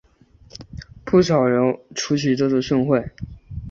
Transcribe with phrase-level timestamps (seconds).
[1.05, 3.07] 不少人出席这次盛会。